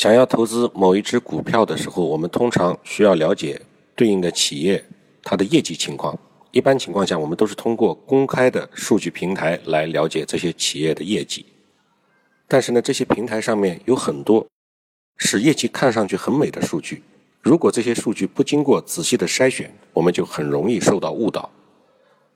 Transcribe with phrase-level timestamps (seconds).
[0.00, 3.60] 想要投资某一只股票的时候，我们通常需要了解
[3.94, 4.82] 对应的企业
[5.22, 6.18] 它的业绩情况。
[6.52, 11.44] 一般情况下，我们都是通过公开的数据平台来了解这些企业的业绩。
[12.48, 14.46] 但是呢，这些平台上面有很多
[15.18, 17.02] 使业绩看上去很美的数据。
[17.42, 21.50] 如果这些数据不经过仔细的筛选，我们就很容易受到误导。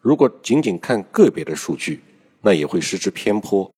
[0.02, 2.02] 如果仅仅看个别的数据，
[2.42, 3.72] 那也会失之偏颇。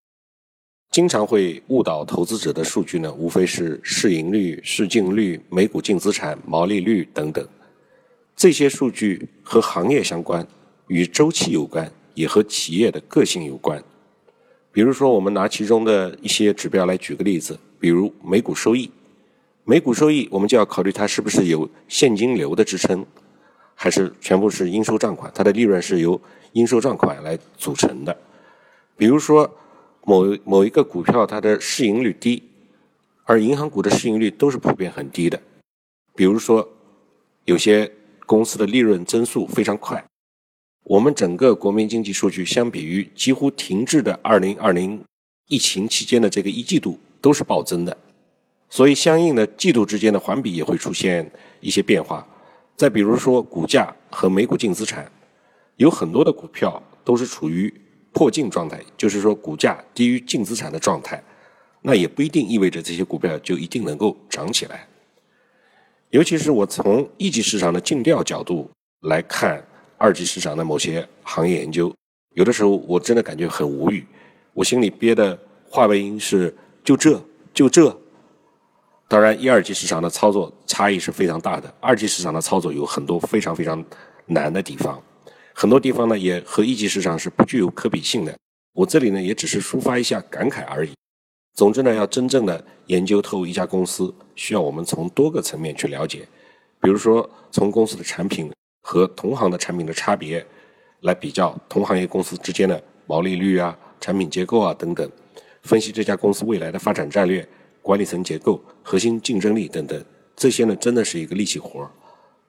[0.97, 7.47] 经常会误导投资者的数据呢，无非是市盈率、市净率、每股净资产、毛利率等等。
[8.35, 10.49] 这些数据和行业相关，
[10.87, 13.85] 与周期有关，也和企业的个性有关。
[14.73, 18.91] 比如说，我们拿其中的一些指标来举个例子，比如每股收益。
[19.65, 23.05] 每股收益，我们就要考虑它是不是有现金流的支撑，
[23.75, 26.19] 还是全部是应收账款，它的利润是由
[26.53, 28.17] 应收账款来组成的。
[28.97, 29.55] 比如说。
[30.09, 32.41] 某某一个股票，它的市盈率低，
[33.25, 35.43] 而银行股的市盈率都是普遍很低的。
[36.15, 36.69] 比如说，
[37.45, 37.91] 有些
[38.25, 40.05] 公司的利润增速非常快。
[40.85, 45.03] 我们整个国民经济数据相比于几乎停滞的二零二零
[45.49, 47.99] 疫情期间的这个一季度都是暴增的，
[48.71, 52.25] 所以相应的季度之间的环比也会出现一些变化。
[52.77, 55.11] 再比如说，股价和每股净资产，
[55.75, 57.75] 有很多的股票都是处于。
[58.17, 61.23] 破净状态，就是说股价低于净资产的状态，
[61.83, 64.89] 那也不一定意味着这些股票就一定能够涨起来。
[66.09, 68.71] 尤其是我从一级市场的尽调角度
[69.03, 69.63] 来看
[69.99, 71.95] 二级市场的某些行业研究，
[72.33, 74.07] 有的时候我真的感觉很无语，
[74.55, 77.23] 我心里憋的话外音是就这
[77.53, 77.95] 就这。
[79.09, 83.85] 当然，一二级市场的操作差异是非常大的，二级市场的操作有很多非常非常
[84.25, 84.99] 难的地方。
[85.59, 88.37] 很多地方呢也和一级市场是不具有可比性的。
[88.75, 90.91] 我这里呢也只是抒发一下感慨而已。
[91.55, 96.29] 总之呢，要真正的研究透一家公司，需要我们从多个层面去了解。
[96.79, 100.47] 比如说，从公司的产品和同行的产品的差别
[101.01, 105.11] 来比较同行业公司之间的毛利率啊、产品结构啊等等，
[105.63, 107.49] 分析这家公司未来的发展战略、
[107.81, 110.05] 管理层结构、核心竞争力等等。
[110.37, 111.91] 这些呢真的是一个力气活儿。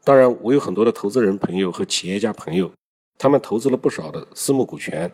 [0.04, 2.70] 当然，我有很多的投资人朋友和企业家朋友。
[3.18, 5.12] 他们投资了不少的私募股权，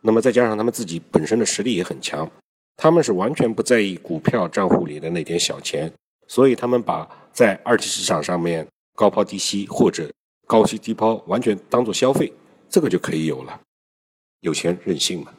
[0.00, 2.30] 那么再加上他们自己本身的实力也很强，
[2.76, 5.92] 他们是完全不在意股票账户里的那点小钱，
[6.28, 10.10] 所以他们把在二级市场上面高抛低吸或者
[10.46, 12.32] 高吸低抛完全当做消费，
[12.68, 13.60] 这个就可以有了，
[14.40, 15.32] 有钱任性嘛。